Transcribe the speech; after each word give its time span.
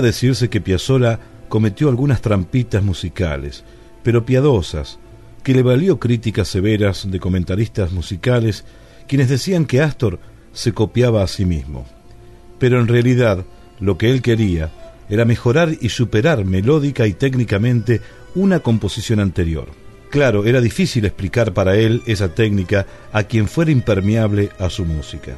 Decirse 0.00 0.48
que 0.48 0.60
Piazzolla 0.60 1.18
cometió 1.48 1.88
algunas 1.88 2.20
trampitas 2.20 2.82
musicales, 2.82 3.64
pero 4.02 4.24
piadosas, 4.24 4.98
que 5.42 5.54
le 5.54 5.62
valió 5.62 5.98
críticas 5.98 6.48
severas 6.48 7.10
de 7.10 7.20
comentaristas 7.20 7.92
musicales 7.92 8.64
quienes 9.06 9.28
decían 9.28 9.64
que 9.64 9.80
Astor 9.80 10.18
se 10.52 10.72
copiaba 10.72 11.22
a 11.22 11.28
sí 11.28 11.44
mismo. 11.44 11.86
Pero 12.58 12.80
en 12.80 12.88
realidad 12.88 13.44
lo 13.78 13.98
que 13.98 14.10
él 14.10 14.22
quería 14.22 14.70
era 15.08 15.24
mejorar 15.24 15.70
y 15.80 15.90
superar 15.90 16.44
melódica 16.44 17.06
y 17.06 17.12
técnicamente 17.12 18.00
una 18.34 18.60
composición 18.60 19.20
anterior. 19.20 19.68
Claro, 20.10 20.44
era 20.44 20.60
difícil 20.60 21.04
explicar 21.04 21.52
para 21.52 21.76
él 21.76 22.02
esa 22.06 22.34
técnica 22.34 22.86
a 23.12 23.24
quien 23.24 23.48
fuera 23.48 23.70
impermeable 23.70 24.50
a 24.58 24.70
su 24.70 24.84
música. 24.84 25.36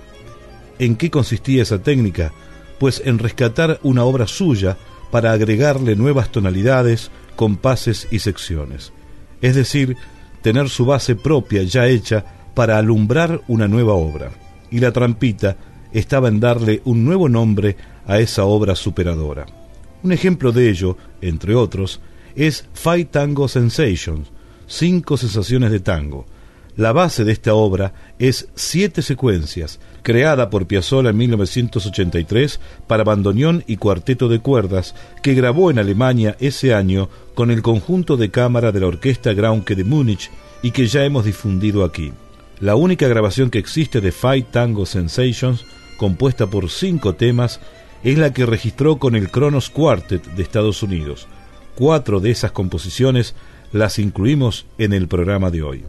¿En 0.79 0.97
qué 0.97 1.11
consistía 1.11 1.63
esa 1.63 1.83
técnica? 1.83 2.33
Pues 2.79 3.03
en 3.05 3.19
rescatar 3.19 3.81
una 3.83 4.05
obra 4.05 4.27
suya 4.27 4.77
para 5.11 5.33
agregarle 5.33 5.97
nuevas 5.97 6.31
tonalidades, 6.31 7.11
compases 7.37 8.09
y 8.11 8.19
secciones. 8.19 8.93
Es 9.41 9.55
decir, 9.55 9.97
tener 10.43 10.69
su 10.69 10.87
base 10.87 11.17
propia 11.17 11.63
ya 11.63 11.87
hecha 11.87 12.25
para 12.55 12.79
alumbrar 12.79 13.41
una 13.49 13.69
nueva 13.69 13.95
obra. 13.95 14.31
Y 14.71 14.81
la 14.81 14.93
trampita 14.93 15.57
estaba 15.93 16.29
en 16.29 16.41
darle 16.41 16.83
un 16.85 17.05
nuevo 17.05 17.29
nombre 17.29 17.77
a 18.07 18.19
esa 18.19 18.45
obra 18.45 18.75
superadora. 18.75 19.47
Un 20.03 20.13
ejemplo 20.13 20.53
de 20.53 20.69
ello, 20.69 20.97
entre 21.21 21.55
otros, 21.55 22.01
es 22.37 22.67
Five 22.73 23.07
Tango 23.07 23.49
Sensations, 23.49 24.29
cinco 24.67 25.17
sensaciones 25.17 25.71
de 25.71 25.81
tango, 25.81 26.27
la 26.79 26.93
base 26.93 27.25
de 27.25 27.33
esta 27.33 27.55
obra 27.55 27.93
es 28.21 28.49
Siete 28.55 29.03
secuencias, 29.03 29.81
creada 30.03 30.49
por 30.49 30.69
Piazzolla 30.69 31.11
en 31.11 31.17
1983 31.17 32.61
para 32.87 33.03
bandoneón 33.03 33.65
y 33.67 33.79
cuarteto 33.79 34.29
de 34.29 34.39
cuerdas, 34.39 34.95
que 35.21 35.35
grabó 35.35 35.73
en 35.73 35.81
Alemania 35.81 36.37
ese 36.39 36.75
año 36.75 37.11
con 37.35 37.51
el 37.51 37.63
conjunto 37.63 38.17
de 38.17 38.31
cámara 38.31 38.71
de 38.71 38.79
la 38.79 38.87
Orquesta 38.87 39.33
Graunke 39.33 39.75
de 39.75 39.83
Múnich 39.83 40.31
y 40.63 40.71
que 40.71 40.87
ya 40.87 41.05
hemos 41.05 41.25
difundido 41.25 41.85
aquí. 41.85 42.13
La 42.61 42.77
única 42.77 43.09
grabación 43.09 43.51
que 43.51 43.59
existe 43.59 44.01
de 44.01 44.13
Five 44.13 44.47
Tango 44.53 44.87
Sensations, 44.87 45.65
compuesta 45.97 46.47
por 46.47 46.71
cinco 46.71 47.17
temas, 47.17 47.59
es 48.05 48.19
la 48.19 48.33
que 48.33 48.47
registró 48.47 48.99
con 49.01 49.17
el 49.17 49.33
Kronos 49.33 49.69
Quartet 49.69 50.25
de 50.25 50.43
Estados 50.45 50.85
Unidos. 50.85 51.27
Cuatro 51.75 52.21
de 52.21 52.31
esas 52.31 52.53
composiciones 52.53 53.35
las 53.73 53.99
incluimos 53.99 54.67
en 54.79 54.93
el 54.93 55.09
programa 55.09 55.51
de 55.51 55.63
hoy. 55.65 55.85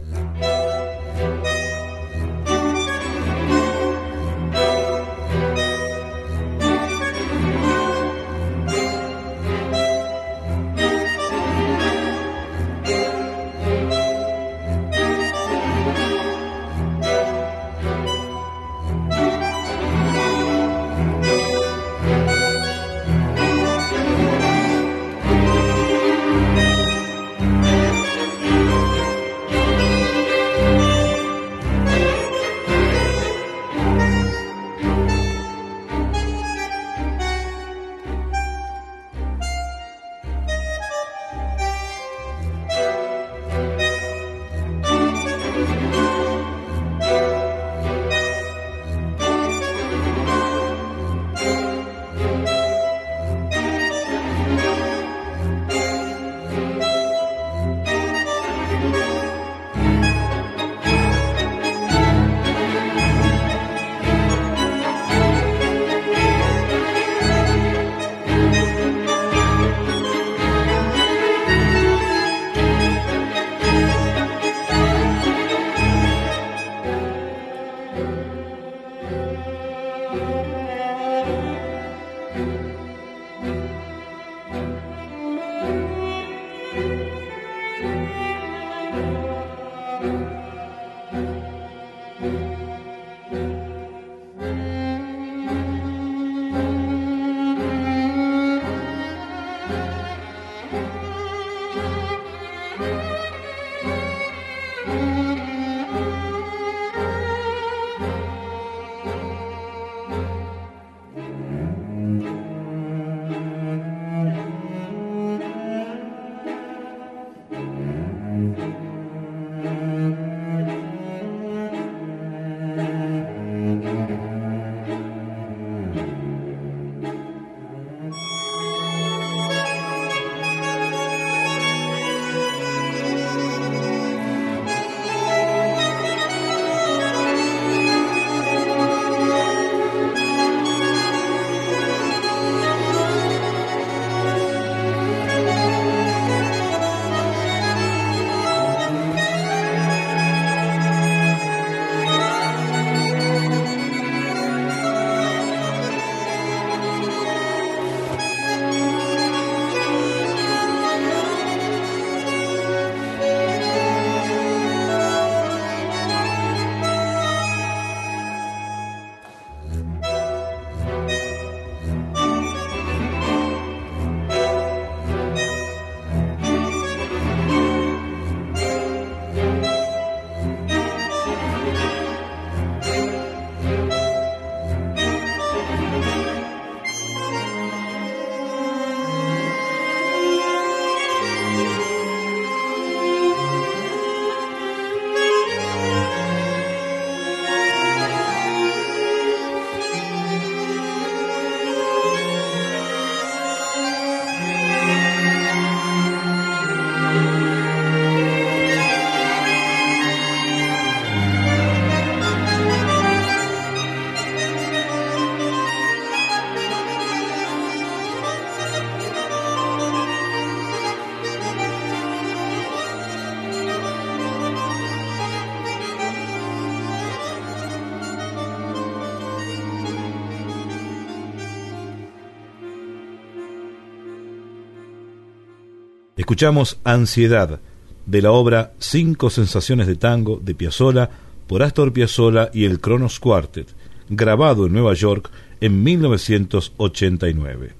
Escuchamos 236.30 236.78
Ansiedad 236.84 237.58
de 238.06 238.22
la 238.22 238.30
obra 238.30 238.72
Cinco 238.78 239.30
sensaciones 239.30 239.88
de 239.88 239.96
tango 239.96 240.38
de 240.40 240.54
Piazzolla 240.54 241.10
por 241.48 241.64
Astor 241.64 241.92
Piazzolla 241.92 242.50
y 242.54 242.66
el 242.66 242.78
Kronos 242.78 243.18
Quartet, 243.18 243.66
grabado 244.08 244.66
en 244.66 244.72
Nueva 244.72 244.94
York 244.94 245.28
en 245.60 245.82
1989. 245.82 247.74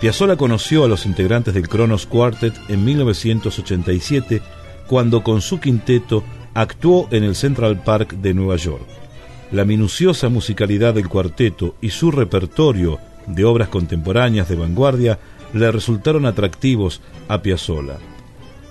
Piazzolla 0.00 0.36
conoció 0.36 0.84
a 0.84 0.88
los 0.88 1.04
integrantes 1.04 1.52
del 1.52 1.68
Kronos 1.68 2.06
Quartet 2.06 2.54
en 2.70 2.86
1987 2.86 4.40
cuando 4.86 5.22
con 5.22 5.42
su 5.42 5.60
quinteto 5.60 6.24
actuó 6.54 7.06
en 7.10 7.24
el 7.24 7.34
Central 7.34 7.82
Park 7.82 8.12
de 8.12 8.32
Nueva 8.32 8.56
York. 8.56 9.07
La 9.50 9.64
minuciosa 9.64 10.28
musicalidad 10.28 10.92
del 10.92 11.08
cuarteto 11.08 11.74
y 11.80 11.88
su 11.88 12.10
repertorio 12.10 12.98
de 13.26 13.46
obras 13.46 13.68
contemporáneas 13.68 14.46
de 14.48 14.56
vanguardia 14.56 15.18
le 15.54 15.72
resultaron 15.72 16.26
atractivos 16.26 17.00
a 17.28 17.40
Piazzolla. 17.40 17.96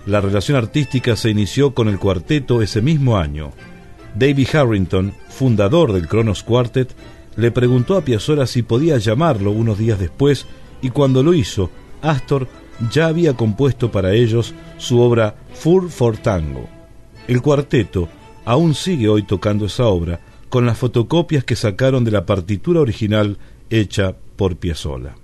La 0.06 0.22
relación 0.22 0.56
artística 0.56 1.16
se 1.16 1.32
inició 1.32 1.74
con 1.74 1.88
el 1.88 1.98
cuarteto 1.98 2.62
ese 2.62 2.84
mismo 2.84 3.18
año. 3.18 3.54
David 4.14 4.48
Harrington, 4.54 5.14
fundador 5.30 5.94
del 5.94 6.08
Kronos 6.08 6.44
Quartet, 6.44 6.96
le 7.36 7.50
preguntó 7.50 7.98
a 7.98 8.02
Piazzolla 8.02 8.46
si 8.46 8.62
podía 8.62 9.00
llamarlo 9.00 9.52
unos 9.52 9.80
días 9.80 10.00
después 10.00 10.46
y 10.84 10.92
cuando 10.92 11.24
lo 11.24 11.34
hizo, 11.34 11.72
Astor 12.04 12.48
ya 12.92 13.08
había 13.08 13.34
compuesto 13.34 13.92
para 13.92 14.14
ellos 14.14 14.54
su 14.78 15.00
obra 15.00 15.36
Full 15.56 15.88
for 15.88 16.18
Tango. 16.18 16.70
El 17.28 17.42
cuarteto 17.42 18.08
aún 18.46 18.76
sigue 18.76 19.10
hoy 19.10 19.24
tocando 19.24 19.66
esa 19.66 19.88
obra 19.88 20.20
con 20.50 20.66
las 20.66 20.78
fotocopias 20.78 21.44
que 21.44 21.56
sacaron 21.56 22.04
de 22.04 22.12
la 22.12 22.26
partitura 22.26 22.80
original 22.80 23.38
hecha 23.70 24.16
por 24.36 24.56
Piazzolla. 24.58 25.16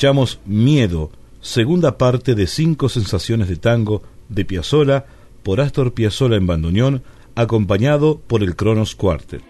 Escuchamos 0.00 0.40
Miedo, 0.46 1.10
segunda 1.42 1.98
parte 1.98 2.34
de 2.34 2.46
Cinco 2.46 2.88
Sensaciones 2.88 3.50
de 3.50 3.56
Tango 3.56 4.02
de 4.30 4.46
Piazzolla 4.46 5.04
por 5.42 5.60
Astor 5.60 5.92
Piazzolla 5.92 6.36
en 6.36 6.46
bandoneón, 6.46 7.02
acompañado 7.34 8.18
por 8.26 8.42
el 8.42 8.56
Kronos 8.56 8.94
Quartet. 8.94 9.49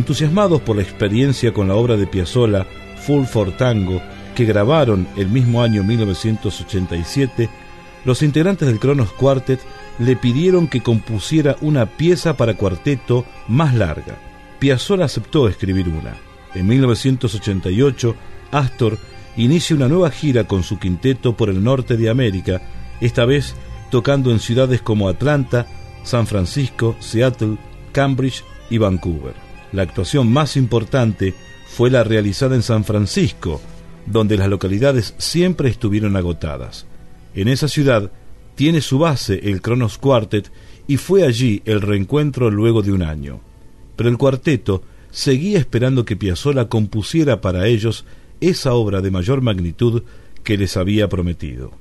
Entusiasmados 0.00 0.62
por 0.62 0.76
la 0.76 0.82
experiencia 0.82 1.52
con 1.52 1.68
la 1.68 1.74
obra 1.74 1.98
de 1.98 2.06
Piazzolla, 2.06 2.66
Full 3.04 3.24
for 3.24 3.54
Tango, 3.58 4.00
que 4.34 4.46
grabaron 4.46 5.06
el 5.18 5.28
mismo 5.28 5.62
año 5.62 5.84
1987, 5.84 7.50
los 8.06 8.22
integrantes 8.22 8.66
del 8.66 8.78
Kronos 8.78 9.12
Quartet 9.12 9.60
le 9.98 10.16
pidieron 10.16 10.68
que 10.68 10.80
compusiera 10.80 11.58
una 11.60 11.84
pieza 11.84 12.34
para 12.38 12.56
cuarteto 12.56 13.26
más 13.46 13.74
larga. 13.74 14.16
Piazzolla 14.58 15.04
aceptó 15.04 15.48
escribir 15.48 15.90
una. 15.90 16.16
En 16.54 16.66
1988, 16.66 18.16
Astor 18.52 18.96
inicia 19.36 19.76
una 19.76 19.88
nueva 19.88 20.10
gira 20.10 20.44
con 20.44 20.62
su 20.62 20.78
quinteto 20.78 21.36
por 21.36 21.50
el 21.50 21.62
norte 21.62 21.98
de 21.98 22.08
América, 22.08 22.62
esta 23.02 23.26
vez 23.26 23.54
tocando 23.90 24.30
en 24.30 24.40
ciudades 24.40 24.80
como 24.80 25.10
Atlanta, 25.10 25.66
San 26.04 26.26
Francisco, 26.26 26.96
Seattle, 27.00 27.58
Cambridge 27.92 28.42
y 28.70 28.78
Vancouver. 28.78 29.49
La 29.72 29.82
actuación 29.82 30.32
más 30.32 30.56
importante 30.56 31.34
fue 31.66 31.90
la 31.90 32.02
realizada 32.02 32.56
en 32.56 32.62
San 32.62 32.84
Francisco, 32.84 33.60
donde 34.06 34.36
las 34.36 34.48
localidades 34.48 35.14
siempre 35.18 35.68
estuvieron 35.68 36.16
agotadas. 36.16 36.86
En 37.34 37.48
esa 37.48 37.68
ciudad 37.68 38.10
tiene 38.56 38.80
su 38.80 38.98
base 38.98 39.40
el 39.50 39.62
Kronos 39.62 39.98
Quartet 39.98 40.50
y 40.88 40.96
fue 40.96 41.24
allí 41.24 41.62
el 41.64 41.80
reencuentro 41.80 42.50
luego 42.50 42.82
de 42.82 42.92
un 42.92 43.02
año. 43.02 43.40
Pero 43.96 44.08
el 44.08 44.18
cuarteto 44.18 44.82
seguía 45.10 45.58
esperando 45.58 46.04
que 46.04 46.16
Piazzolla 46.16 46.68
compusiera 46.68 47.40
para 47.40 47.66
ellos 47.66 48.04
esa 48.40 48.72
obra 48.72 49.00
de 49.00 49.10
mayor 49.10 49.40
magnitud 49.40 50.02
que 50.42 50.56
les 50.56 50.76
había 50.76 51.08
prometido. 51.08 51.72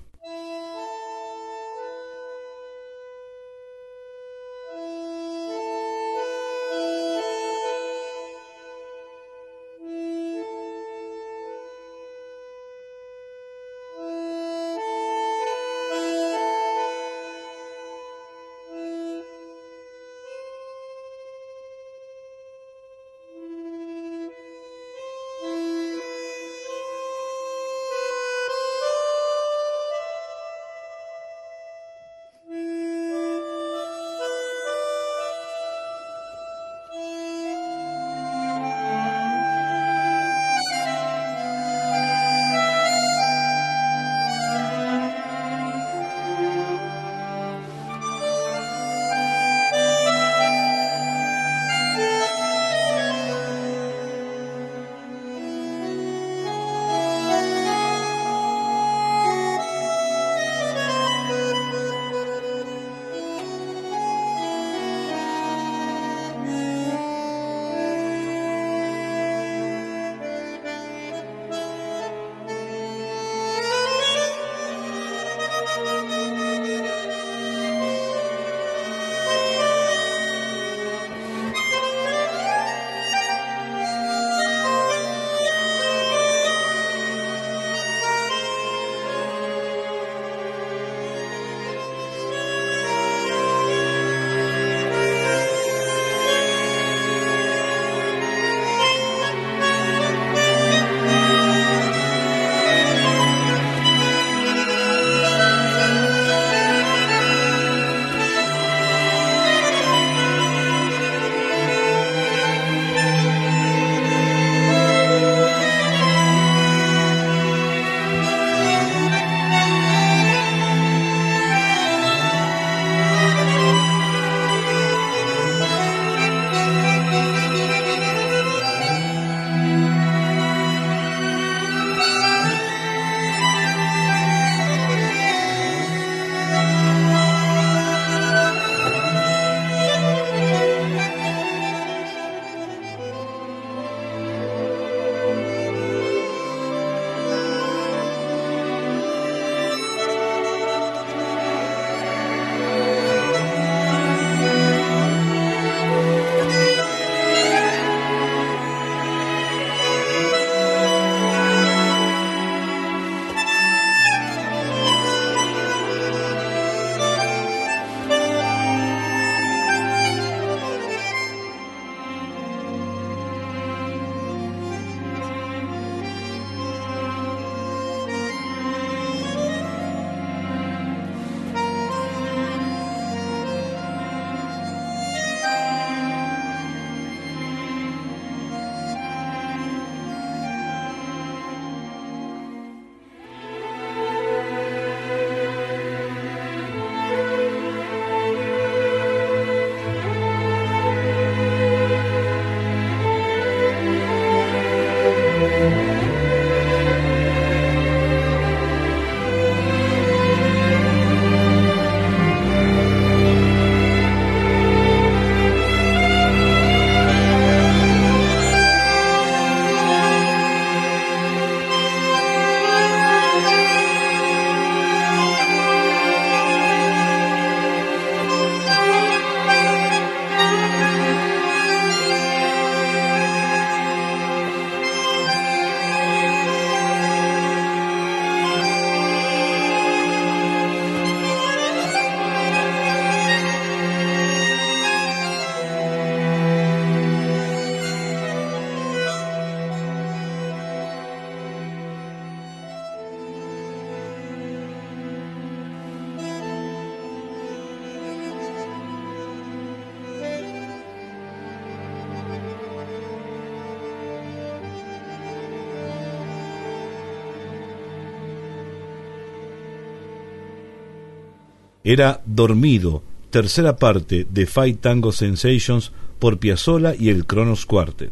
Era 271.92 272.22
Dormido, 272.24 273.02
tercera 273.32 273.78
parte 273.78 274.28
de 274.30 274.46
Fight 274.46 274.80
Tango 274.80 275.12
Sensations 275.12 275.92
por 276.20 276.38
Piazzolla 276.38 276.94
y 276.94 277.10
el 277.10 277.26
Kronos 277.26 277.66
Quartet. 277.66 278.12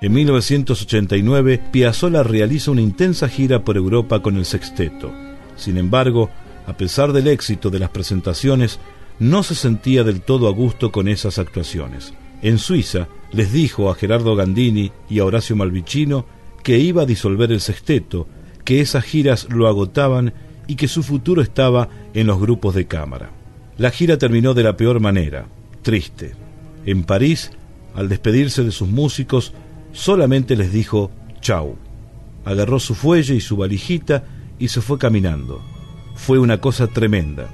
En 0.00 0.10
1989, 0.10 1.60
Piazzolla 1.70 2.22
realiza 2.22 2.70
una 2.70 2.80
intensa 2.80 3.28
gira 3.28 3.62
por 3.62 3.76
Europa 3.76 4.22
con 4.22 4.38
el 4.38 4.46
sexteto. 4.46 5.12
Sin 5.56 5.76
embargo, 5.76 6.30
a 6.66 6.76
pesar 6.76 7.12
del 7.12 7.28
éxito 7.28 7.70
de 7.70 7.78
las 7.78 7.90
presentaciones, 7.90 8.78
no 9.18 9.42
se 9.42 9.54
sentía 9.54 10.04
del 10.04 10.22
todo 10.22 10.48
a 10.48 10.52
gusto 10.52 10.90
con 10.90 11.08
esas 11.08 11.38
actuaciones. 11.38 12.14
En 12.42 12.58
Suiza 12.58 13.08
les 13.32 13.52
dijo 13.52 13.90
a 13.90 13.94
Gerardo 13.94 14.34
Gandini 14.36 14.92
y 15.08 15.18
a 15.18 15.24
Horacio 15.24 15.56
Malvicino 15.56 16.26
que 16.62 16.78
iba 16.78 17.02
a 17.02 17.06
disolver 17.06 17.52
el 17.52 17.60
sexteto, 17.60 18.26
que 18.64 18.80
esas 18.80 19.04
giras 19.04 19.46
lo 19.50 19.68
agotaban 19.68 20.32
y 20.66 20.76
que 20.76 20.88
su 20.88 21.02
futuro 21.02 21.42
estaba 21.42 21.88
en 22.14 22.26
los 22.26 22.40
grupos 22.40 22.74
de 22.74 22.86
cámara. 22.86 23.30
La 23.76 23.90
gira 23.90 24.18
terminó 24.18 24.54
de 24.54 24.62
la 24.62 24.76
peor 24.76 25.00
manera, 25.00 25.46
triste. 25.82 26.34
En 26.86 27.04
París, 27.04 27.50
al 27.94 28.08
despedirse 28.08 28.64
de 28.64 28.72
sus 28.72 28.88
músicos, 28.88 29.52
solamente 29.92 30.56
les 30.56 30.72
dijo 30.72 31.10
chau. 31.40 31.76
Agarró 32.44 32.78
su 32.78 32.94
fuelle 32.94 33.34
y 33.34 33.40
su 33.40 33.56
valijita 33.56 34.24
y 34.58 34.68
se 34.68 34.80
fue 34.80 34.98
caminando. 34.98 35.62
Fue 36.14 36.38
una 36.38 36.60
cosa 36.60 36.86
tremenda. 36.86 37.48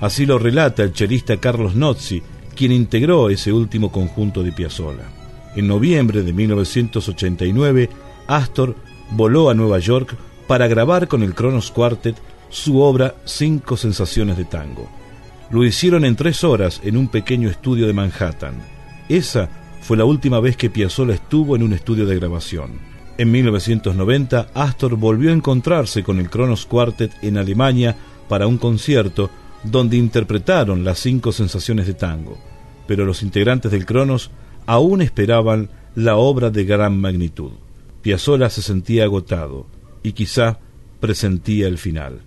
Así 0.00 0.26
lo 0.26 0.38
relata 0.38 0.82
el 0.82 0.92
chelista 0.92 1.36
Carlos 1.38 1.74
Nozzi, 1.74 2.22
quien 2.54 2.72
integró 2.72 3.30
ese 3.30 3.52
último 3.52 3.92
conjunto 3.92 4.42
de 4.42 4.52
Piazzolla. 4.52 5.04
En 5.56 5.66
noviembre 5.66 6.22
de 6.22 6.32
1989, 6.32 7.90
Astor 8.26 8.76
voló 9.10 9.50
a 9.50 9.54
Nueva 9.54 9.78
York 9.78 10.16
para 10.46 10.68
grabar 10.68 11.08
con 11.08 11.22
el 11.22 11.34
Kronos 11.34 11.70
Quartet 11.70 12.16
su 12.50 12.80
obra 12.80 13.14
Cinco 13.24 13.76
Sensaciones 13.76 14.36
de 14.36 14.44
Tango. 14.44 14.88
Lo 15.50 15.64
hicieron 15.64 16.04
en 16.04 16.16
tres 16.16 16.44
horas 16.44 16.80
en 16.84 16.96
un 16.96 17.08
pequeño 17.08 17.48
estudio 17.48 17.86
de 17.86 17.92
Manhattan. 17.92 18.54
Esa 19.08 19.48
fue 19.80 19.96
la 19.96 20.04
última 20.04 20.40
vez 20.40 20.56
que 20.56 20.70
Piazzolla 20.70 21.14
estuvo 21.14 21.56
en 21.56 21.62
un 21.62 21.72
estudio 21.72 22.06
de 22.06 22.16
grabación. 22.16 22.97
En 23.18 23.32
1990, 23.32 24.50
Astor 24.54 24.94
volvió 24.94 25.30
a 25.30 25.34
encontrarse 25.34 26.04
con 26.04 26.20
el 26.20 26.30
Kronos 26.30 26.66
Quartet 26.66 27.12
en 27.20 27.36
Alemania 27.36 27.96
para 28.28 28.46
un 28.46 28.58
concierto 28.58 29.28
donde 29.64 29.96
interpretaron 29.96 30.84
las 30.84 31.00
cinco 31.00 31.32
sensaciones 31.32 31.88
de 31.88 31.94
tango, 31.94 32.38
pero 32.86 33.04
los 33.04 33.24
integrantes 33.24 33.72
del 33.72 33.86
Kronos 33.86 34.30
aún 34.66 35.02
esperaban 35.02 35.68
la 35.96 36.14
obra 36.14 36.50
de 36.50 36.64
gran 36.64 37.00
magnitud. 37.00 37.50
Piazzolla 38.02 38.50
se 38.50 38.62
sentía 38.62 39.02
agotado 39.02 39.66
y 40.04 40.12
quizá 40.12 40.60
presentía 41.00 41.66
el 41.66 41.78
final. 41.78 42.22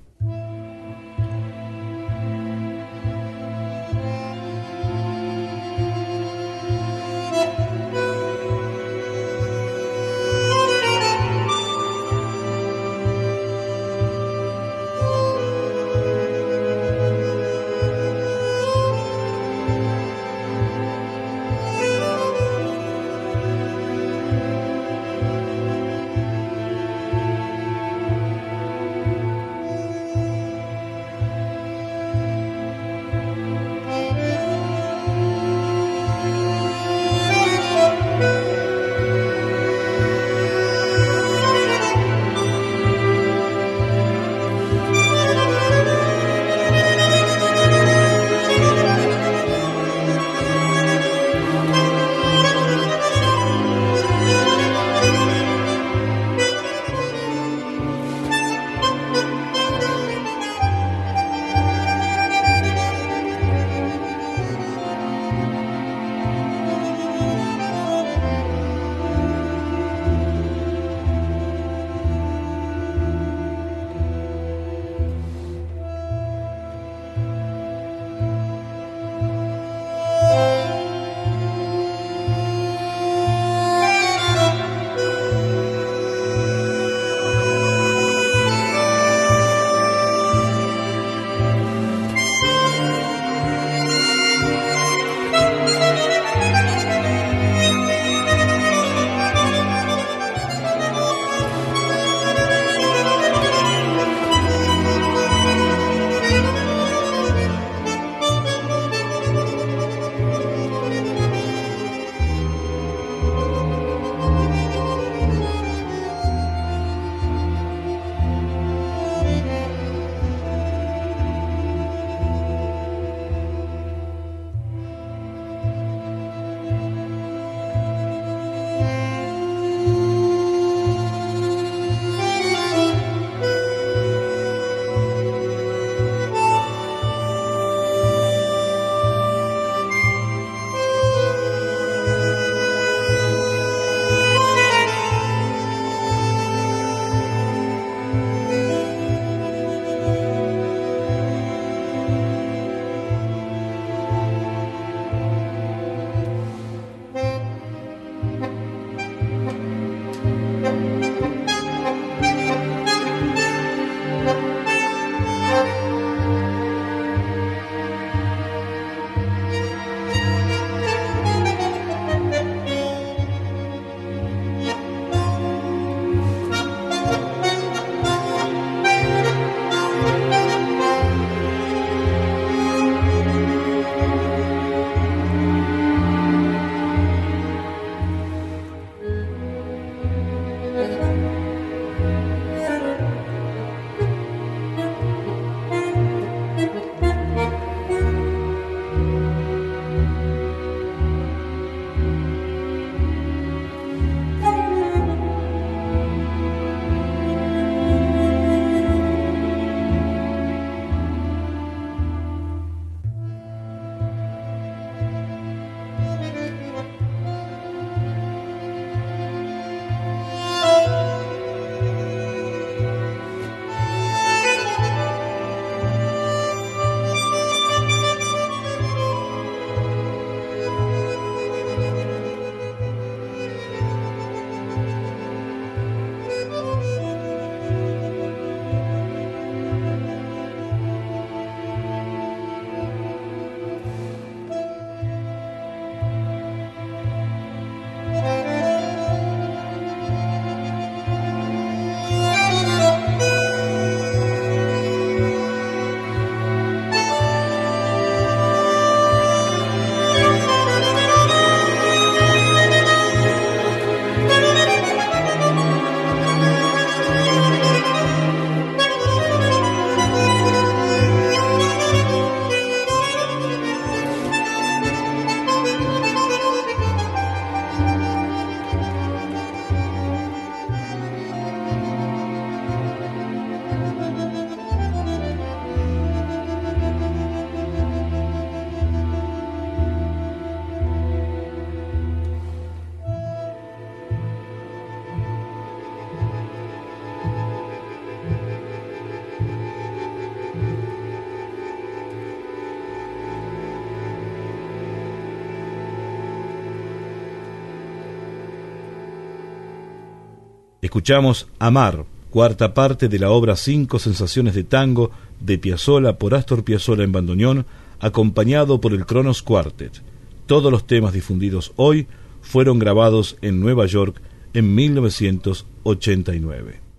Escuchamos 310.91 311.47
Amar, 311.58 312.04
cuarta 312.32 312.73
parte 312.73 313.08
de 313.08 313.17
la 313.17 313.30
obra 313.30 313.56
Cinco 313.56 313.97
Sensaciones 313.97 314.54
de 314.56 314.65
Tango 314.65 315.12
de 315.39 315.58
Piazzolla 315.58 316.17
por 316.17 316.36
Astor 316.36 316.65
Piazzolla 316.65 317.06
en 317.06 317.13
bandoneón, 317.13 317.65
acompañado 318.01 318.82
por 318.82 318.91
el 318.91 319.06
Kronos 319.06 319.41
Quartet. 319.41 320.01
Todos 320.47 320.69
los 320.69 320.86
temas 320.86 321.13
difundidos 321.13 321.71
hoy 321.77 322.08
fueron 322.41 322.77
grabados 322.77 323.38
en 323.41 323.62
Nueva 323.62 323.86
York 323.86 324.21
en 324.54 324.75
1989. 324.75 326.90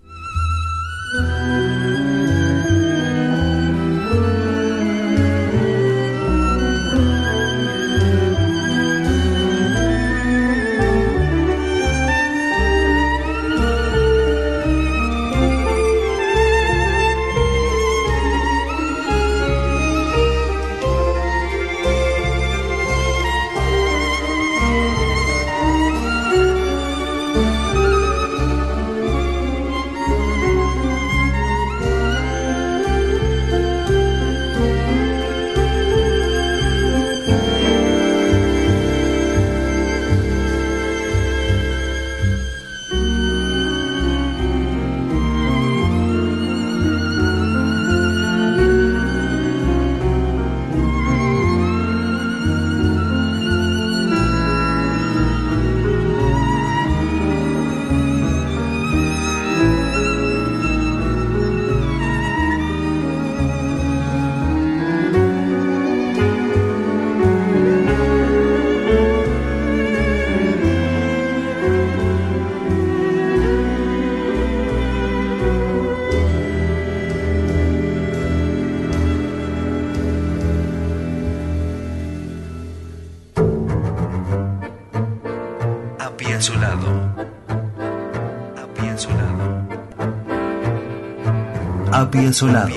Solado. 92.33 92.71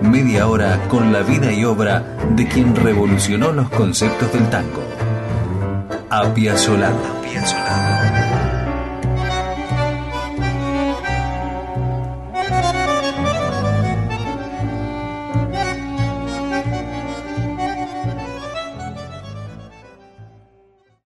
Media 0.00 0.48
hora 0.48 0.88
con 0.88 1.12
la 1.12 1.22
vida 1.22 1.52
y 1.52 1.64
obra 1.64 2.02
de 2.30 2.46
quien 2.46 2.74
revolucionó 2.74 3.52
los 3.52 3.68
conceptos 3.70 4.32
del 4.32 4.48
tango. 4.50 4.82
Apia 6.10 6.56
Solado. 6.56 7.14